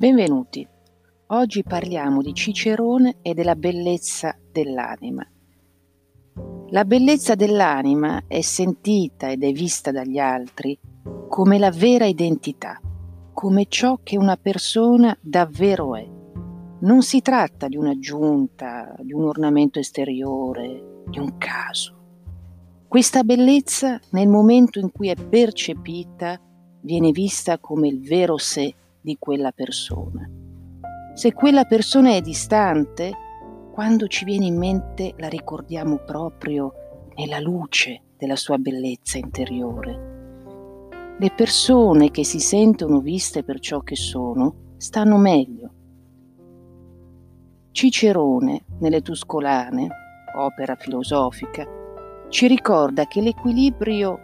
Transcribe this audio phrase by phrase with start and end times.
[0.00, 0.66] Benvenuti.
[1.26, 5.22] Oggi parliamo di Cicerone e della bellezza dell'anima.
[6.70, 10.78] La bellezza dell'anima è sentita ed è vista dagli altri
[11.28, 12.80] come la vera identità,
[13.34, 16.08] come ciò che una persona davvero è.
[16.80, 21.94] Non si tratta di un'aggiunta, di un ornamento esteriore, di un caso.
[22.88, 26.40] Questa bellezza, nel momento in cui è percepita,
[26.80, 30.28] viene vista come il vero sé di quella persona.
[31.14, 33.12] Se quella persona è distante,
[33.72, 40.08] quando ci viene in mente la ricordiamo proprio nella luce della sua bellezza interiore.
[41.18, 45.70] Le persone che si sentono viste per ciò che sono stanno meglio.
[47.72, 49.88] Cicerone, nelle Tuscolane,
[50.36, 51.66] opera filosofica,
[52.28, 54.18] ci ricorda che l'equilibrio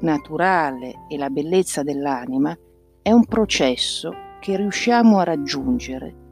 [0.00, 2.56] naturale e la bellezza dell'anima
[3.04, 6.22] è un processo che riusciamo a raggiungere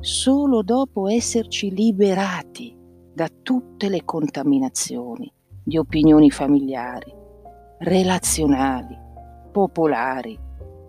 [0.00, 2.74] solo dopo esserci liberati
[3.12, 5.30] da tutte le contaminazioni
[5.62, 7.14] di opinioni familiari,
[7.80, 8.98] relazionali,
[9.52, 10.38] popolari,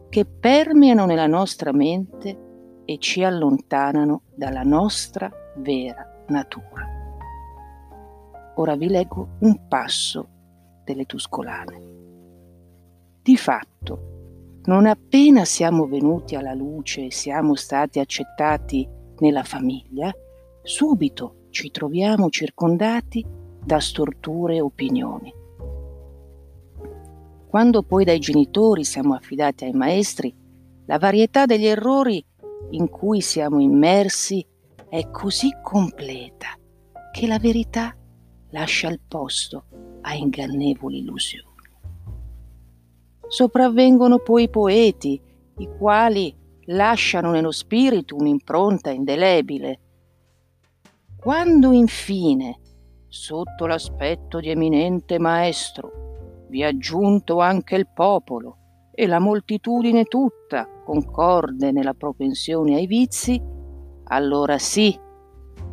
[0.08, 6.88] che permeano nella nostra mente e ci allontanano dalla nostra vera natura.
[8.56, 10.30] Ora vi leggo un passo
[10.86, 11.94] delle Tuscolane.
[13.22, 14.15] Di fatto,
[14.66, 18.88] non appena siamo venuti alla luce e siamo stati accettati
[19.20, 20.12] nella famiglia,
[20.64, 23.26] subito ci troviamo circondati
[23.64, 25.34] da storture e opinioni.
[27.48, 30.36] Quando poi dai genitori siamo affidati ai maestri,
[30.88, 32.24] la varietà degli errori
[32.72, 34.46] in cui siamo immersi
[34.90, 36.58] è così completa
[37.12, 37.96] che la verità
[38.50, 39.66] lascia il posto
[40.02, 41.55] a ingannevoli illusioni.
[43.36, 45.22] Sopravvengono poi i poeti,
[45.58, 46.34] i quali
[46.68, 49.82] lasciano nello spirito un'impronta indelebile.
[51.18, 52.62] Quando infine,
[53.10, 60.70] sotto l'aspetto di eminente maestro, vi ha giunto anche il popolo e la moltitudine tutta
[60.86, 63.38] concorde nella propensione ai vizi,
[64.06, 64.98] allora sì,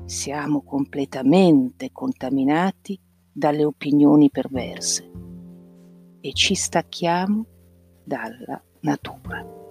[0.04, 2.98] siamo completamente contaminati
[3.32, 5.10] dalle opinioni perverse
[6.24, 7.46] e ci stacchiamo
[8.04, 9.61] dalla natura.